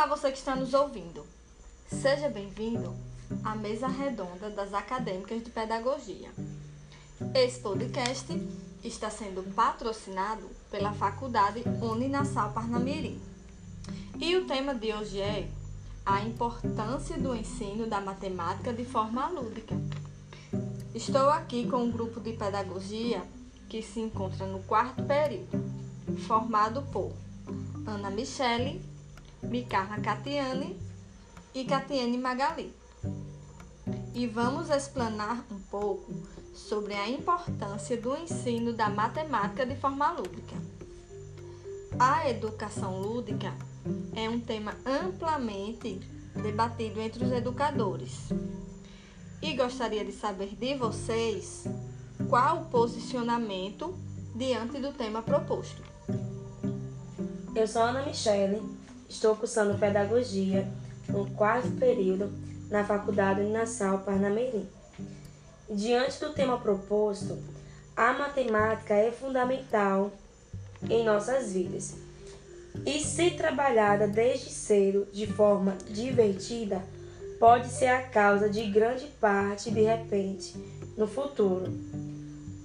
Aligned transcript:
Olá, 0.00 0.16
você 0.16 0.32
que 0.32 0.38
está 0.38 0.56
nos 0.56 0.72
ouvindo. 0.72 1.26
Seja 1.86 2.26
bem-vindo 2.30 2.96
à 3.44 3.54
mesa 3.54 3.86
redonda 3.86 4.48
das 4.48 4.72
acadêmicas 4.72 5.44
de 5.44 5.50
pedagogia. 5.50 6.30
Esse 7.34 7.60
podcast 7.60 8.26
está 8.82 9.10
sendo 9.10 9.42
patrocinado 9.54 10.48
pela 10.70 10.94
Faculdade 10.94 11.62
Uninassal 11.82 12.50
Parnamirim. 12.52 13.20
E 14.18 14.34
o 14.38 14.46
tema 14.46 14.74
de 14.74 14.90
hoje 14.90 15.20
é 15.20 15.50
a 16.06 16.22
importância 16.22 17.18
do 17.18 17.36
ensino 17.36 17.86
da 17.86 18.00
matemática 18.00 18.72
de 18.72 18.86
forma 18.86 19.28
lúdica. 19.28 19.76
Estou 20.94 21.28
aqui 21.28 21.68
com 21.68 21.76
um 21.76 21.90
grupo 21.90 22.20
de 22.20 22.32
pedagogia 22.32 23.22
que 23.68 23.82
se 23.82 24.00
encontra 24.00 24.46
no 24.46 24.60
quarto 24.60 25.02
período, 25.02 25.62
formado 26.26 26.80
por 26.90 27.12
Ana 27.86 28.08
Michele, 28.08 28.89
Micarla 29.42 30.00
Catiane 30.00 30.78
e 31.54 31.64
Catiane 31.64 32.16
Magali. 32.18 32.74
E 34.14 34.26
vamos 34.26 34.70
explanar 34.70 35.44
um 35.50 35.58
pouco 35.70 36.12
sobre 36.54 36.94
a 36.94 37.08
importância 37.08 37.96
do 37.96 38.16
ensino 38.16 38.72
da 38.72 38.88
matemática 38.88 39.64
de 39.64 39.76
forma 39.76 40.10
lúdica. 40.12 40.56
A 41.98 42.28
educação 42.28 43.00
lúdica 43.00 43.54
é 44.14 44.28
um 44.28 44.40
tema 44.40 44.74
amplamente 44.84 46.00
debatido 46.42 47.00
entre 47.00 47.24
os 47.24 47.32
educadores. 47.32 48.28
E 49.42 49.54
gostaria 49.54 50.04
de 50.04 50.12
saber 50.12 50.54
de 50.54 50.74
vocês 50.76 51.64
qual 52.28 52.62
o 52.62 52.64
posicionamento 52.66 53.94
diante 54.34 54.78
do 54.78 54.92
tema 54.92 55.22
proposto. 55.22 55.82
Eu 57.54 57.66
sou 57.66 57.82
Ana 57.82 58.04
Michele, 58.04 58.62
estou 59.10 59.34
cursando 59.34 59.76
Pedagogia 59.76 60.66
no 61.08 61.28
quarto 61.32 61.68
período 61.72 62.32
na 62.70 62.84
Faculdade 62.84 63.40
Uninasal 63.40 63.98
Parnamirim. 63.98 64.66
Diante 65.68 66.20
do 66.20 66.32
tema 66.32 66.58
proposto, 66.58 67.36
a 67.96 68.12
matemática 68.12 68.94
é 68.94 69.10
fundamental 69.10 70.12
em 70.88 71.04
nossas 71.04 71.52
vidas. 71.52 71.96
E 72.86 73.00
se 73.00 73.32
trabalhada 73.32 74.06
desde 74.06 74.48
cedo 74.48 75.08
de 75.12 75.26
forma 75.26 75.76
divertida, 75.90 76.80
pode 77.40 77.68
ser 77.68 77.88
a 77.88 78.02
causa 78.02 78.48
de 78.48 78.70
grande 78.70 79.06
parte 79.20 79.72
de 79.72 79.82
repente 79.82 80.54
no 80.96 81.08
futuro. 81.08 81.66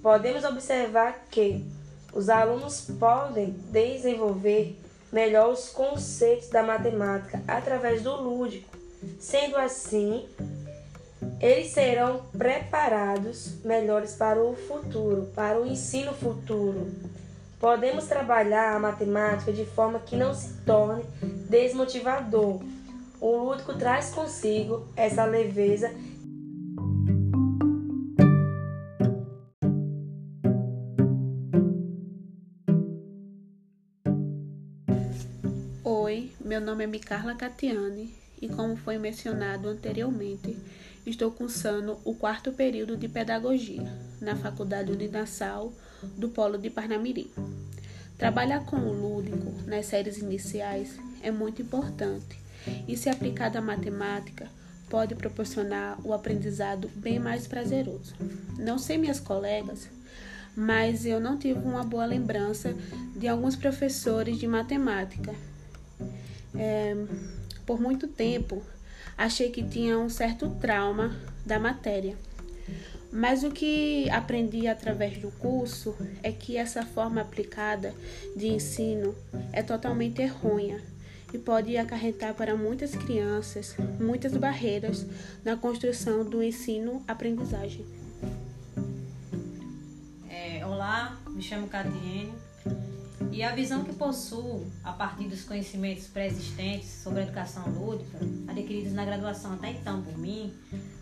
Podemos 0.00 0.44
observar 0.44 1.24
que 1.28 1.64
os 2.14 2.28
alunos 2.28 2.82
podem 3.00 3.50
desenvolver 3.72 4.78
melhor 5.16 5.50
os 5.50 5.70
conceitos 5.70 6.50
da 6.50 6.62
matemática 6.62 7.42
através 7.48 8.02
do 8.02 8.14
lúdico. 8.16 8.76
Sendo 9.18 9.56
assim, 9.56 10.28
eles 11.40 11.68
serão 11.68 12.20
preparados 12.36 13.54
melhores 13.64 14.12
para 14.12 14.42
o 14.42 14.54
futuro, 14.54 15.30
para 15.34 15.58
o 15.58 15.66
ensino 15.66 16.12
futuro. 16.12 16.90
Podemos 17.58 18.04
trabalhar 18.04 18.76
a 18.76 18.78
matemática 18.78 19.50
de 19.50 19.64
forma 19.64 20.00
que 20.00 20.16
não 20.16 20.34
se 20.34 20.52
torne 20.66 21.02
desmotivador. 21.48 22.60
O 23.18 23.36
lúdico 23.38 23.72
traz 23.72 24.10
consigo 24.10 24.86
essa 24.94 25.24
leveza 25.24 25.94
Oi, 36.16 36.32
meu 36.40 36.62
nome 36.62 36.82
é 36.82 36.86
Micarla 36.86 37.34
Catiane 37.34 38.14
e, 38.40 38.48
como 38.48 38.74
foi 38.74 38.96
mencionado 38.96 39.68
anteriormente, 39.68 40.56
estou 41.04 41.30
cursando 41.30 41.98
o 42.06 42.14
quarto 42.14 42.52
período 42.52 42.96
de 42.96 43.06
Pedagogia 43.06 43.84
na 44.18 44.34
Faculdade 44.34 44.90
Uninassal 44.90 45.70
do 46.16 46.30
Polo 46.30 46.56
de 46.56 46.70
Parnamirim. 46.70 47.30
Trabalhar 48.16 48.64
com 48.64 48.76
o 48.76 48.94
lúdico 48.94 49.52
nas 49.66 49.84
séries 49.84 50.16
iniciais 50.16 50.98
é 51.22 51.30
muito 51.30 51.60
importante 51.60 52.38
e, 52.88 52.96
se 52.96 53.10
aplicado 53.10 53.58
à 53.58 53.60
matemática, 53.60 54.48
pode 54.88 55.14
proporcionar 55.14 55.98
o 56.02 56.14
aprendizado 56.14 56.88
bem 56.96 57.18
mais 57.18 57.46
prazeroso. 57.46 58.14
Não 58.58 58.78
sei 58.78 58.96
minhas 58.96 59.20
colegas, 59.20 59.86
mas 60.56 61.04
eu 61.04 61.20
não 61.20 61.36
tive 61.36 61.58
uma 61.58 61.84
boa 61.84 62.06
lembrança 62.06 62.74
de 63.14 63.28
alguns 63.28 63.54
professores 63.54 64.38
de 64.38 64.48
matemática 64.48 65.34
é, 66.58 66.96
por 67.64 67.80
muito 67.80 68.06
tempo, 68.06 68.62
achei 69.16 69.50
que 69.50 69.62
tinha 69.62 69.98
um 69.98 70.08
certo 70.08 70.50
trauma 70.60 71.16
da 71.44 71.58
matéria. 71.58 72.16
Mas 73.12 73.44
o 73.44 73.50
que 73.50 74.10
aprendi 74.10 74.66
através 74.66 75.18
do 75.18 75.30
curso 75.30 75.96
é 76.22 76.32
que 76.32 76.56
essa 76.56 76.84
forma 76.84 77.20
aplicada 77.20 77.94
de 78.36 78.48
ensino 78.48 79.14
é 79.52 79.62
totalmente 79.62 80.20
errônea 80.20 80.82
e 81.32 81.38
pode 81.38 81.76
acarretar 81.76 82.34
para 82.34 82.56
muitas 82.56 82.94
crianças 82.94 83.76
muitas 83.98 84.36
barreiras 84.36 85.06
na 85.44 85.56
construção 85.56 86.24
do 86.24 86.42
ensino-aprendizagem. 86.42 87.86
É, 90.28 90.64
olá, 90.66 91.18
me 91.28 91.42
chamo 91.42 91.68
Catiene, 91.68 92.32
e 93.30 93.42
a 93.42 93.54
visão 93.54 93.84
que 93.84 93.92
possuo 93.94 94.70
a 94.82 94.92
partir 94.92 95.24
dos 95.28 95.44
conhecimentos 95.44 96.06
pré-existentes 96.06 96.88
sobre 97.02 97.20
a 97.20 97.22
educação 97.24 97.64
lúdica, 97.68 98.18
adquiridos 98.48 98.92
na 98.92 99.04
graduação 99.04 99.54
até 99.54 99.70
então 99.70 100.02
por 100.02 100.16
mim, 100.18 100.54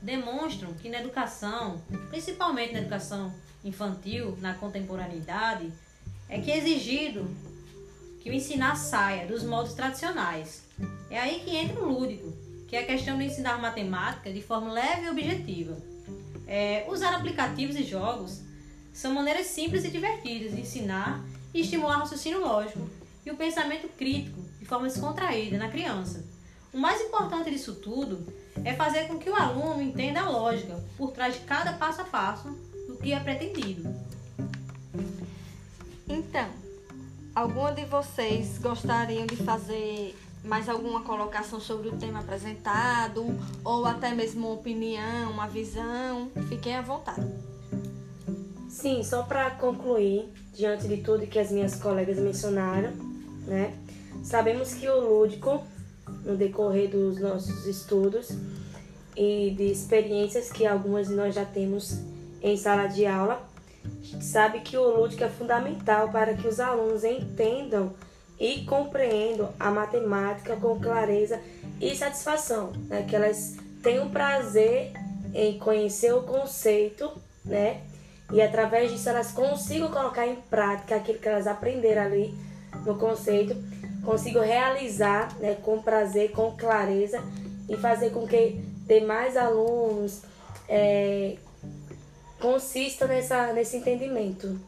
demonstram 0.00 0.72
que 0.74 0.88
na 0.88 1.00
educação, 1.00 1.80
principalmente 2.10 2.72
na 2.72 2.80
educação 2.80 3.32
infantil, 3.64 4.36
na 4.40 4.54
contemporaneidade, 4.54 5.72
é 6.28 6.40
que 6.40 6.50
é 6.50 6.58
exigido 6.58 7.28
que 8.20 8.30
o 8.30 8.32
ensinar 8.32 8.76
saia 8.76 9.26
dos 9.26 9.42
modos 9.42 9.74
tradicionais. 9.74 10.62
É 11.10 11.18
aí 11.18 11.40
que 11.40 11.56
entra 11.56 11.80
o 11.80 11.88
lúdico, 11.88 12.32
que 12.68 12.76
é 12.76 12.80
a 12.80 12.86
questão 12.86 13.18
de 13.18 13.24
ensinar 13.24 13.60
matemática 13.60 14.32
de 14.32 14.40
forma 14.40 14.72
leve 14.72 15.06
e 15.06 15.10
objetiva. 15.10 15.76
É, 16.46 16.86
usar 16.88 17.14
aplicativos 17.14 17.76
e 17.76 17.84
jogos 17.84 18.40
são 18.92 19.14
maneiras 19.14 19.46
simples 19.46 19.84
e 19.84 19.90
divertidas 19.90 20.54
de 20.54 20.60
ensinar 20.60 21.24
e 21.54 21.60
estimular 21.60 21.96
o 21.96 22.00
raciocínio 22.00 22.40
lógico 22.40 22.88
e 23.24 23.30
o 23.30 23.36
pensamento 23.36 23.88
crítico 23.96 24.40
de 24.58 24.64
forma 24.64 24.88
descontraída 24.88 25.58
na 25.58 25.68
criança. 25.68 26.24
O 26.72 26.78
mais 26.78 27.00
importante 27.00 27.50
disso 27.50 27.74
tudo 27.74 28.26
é 28.64 28.74
fazer 28.74 29.06
com 29.06 29.18
que 29.18 29.28
o 29.28 29.36
aluno 29.36 29.82
entenda 29.82 30.20
a 30.20 30.28
lógica 30.28 30.82
por 30.96 31.12
trás 31.12 31.34
de 31.34 31.40
cada 31.40 31.74
passo 31.74 32.00
a 32.00 32.04
passo 32.04 32.48
do 32.88 32.96
que 32.96 33.12
é 33.12 33.20
pretendido. 33.20 33.94
Então, 36.08 36.48
alguma 37.34 37.72
de 37.72 37.84
vocês 37.84 38.58
gostariam 38.58 39.26
de 39.26 39.36
fazer 39.36 40.16
mais 40.44 40.68
alguma 40.68 41.02
colocação 41.02 41.60
sobre 41.60 41.88
o 41.88 41.96
tema 41.96 42.20
apresentado 42.20 43.24
ou 43.64 43.86
até 43.86 44.12
mesmo 44.12 44.46
uma 44.46 44.54
opinião, 44.54 45.30
uma 45.30 45.46
visão? 45.46 46.30
Fiquem 46.48 46.76
à 46.76 46.82
vontade. 46.82 47.51
Sim, 48.72 49.04
só 49.04 49.22
para 49.22 49.50
concluir, 49.50 50.32
diante 50.54 50.88
de 50.88 50.96
tudo 50.96 51.26
que 51.26 51.38
as 51.38 51.52
minhas 51.52 51.74
colegas 51.74 52.18
mencionaram, 52.18 52.90
né? 53.46 53.74
Sabemos 54.24 54.72
que 54.72 54.88
o 54.88 54.98
lúdico, 54.98 55.62
no 56.24 56.36
decorrer 56.38 56.88
dos 56.88 57.20
nossos 57.20 57.66
estudos 57.66 58.30
e 59.14 59.50
de 59.50 59.64
experiências 59.64 60.50
que 60.50 60.66
algumas 60.66 61.08
de 61.08 61.14
nós 61.14 61.34
já 61.34 61.44
temos 61.44 61.98
em 62.42 62.56
sala 62.56 62.86
de 62.86 63.04
aula, 63.04 63.46
a 63.84 64.04
gente 64.06 64.24
sabe 64.24 64.60
que 64.60 64.76
o 64.76 64.96
lúdico 64.96 65.22
é 65.22 65.28
fundamental 65.28 66.08
para 66.08 66.32
que 66.32 66.48
os 66.48 66.58
alunos 66.58 67.04
entendam 67.04 67.92
e 68.40 68.64
compreendam 68.64 69.52
a 69.60 69.70
matemática 69.70 70.56
com 70.56 70.80
clareza 70.80 71.38
e 71.78 71.94
satisfação, 71.94 72.72
né? 72.88 73.04
que 73.06 73.14
elas 73.14 73.54
tenham 73.82 74.08
prazer 74.08 74.92
em 75.34 75.58
conhecer 75.58 76.14
o 76.14 76.22
conceito, 76.22 77.12
né? 77.44 77.82
E 78.32 78.40
através 78.40 78.90
disso 78.90 79.08
elas 79.08 79.30
consigam 79.32 79.90
colocar 79.90 80.26
em 80.26 80.36
prática 80.36 80.96
aquilo 80.96 81.18
que 81.18 81.28
elas 81.28 81.46
aprenderam 81.46 82.02
ali 82.02 82.34
no 82.84 82.98
conceito, 82.98 83.54
consigam 84.04 84.42
realizar 84.42 85.34
né, 85.38 85.54
com 85.62 85.80
prazer, 85.82 86.32
com 86.32 86.56
clareza 86.56 87.22
e 87.68 87.76
fazer 87.76 88.10
com 88.10 88.26
que 88.26 88.60
demais 88.86 89.36
alunos 89.36 90.22
é, 90.68 91.36
consistam 92.40 93.06
nessa, 93.06 93.52
nesse 93.52 93.76
entendimento. 93.76 94.58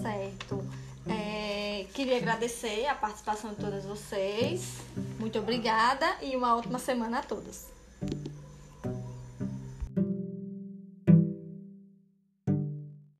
Certo. 0.00 0.64
É, 1.08 1.84
queria 1.92 2.16
agradecer 2.16 2.86
a 2.86 2.94
participação 2.94 3.50
de 3.50 3.56
todas 3.56 3.84
vocês. 3.84 4.78
Muito 5.18 5.38
obrigada 5.38 6.06
e 6.22 6.36
uma 6.36 6.56
ótima 6.56 6.78
semana 6.78 7.18
a 7.18 7.22
todos. 7.22 7.66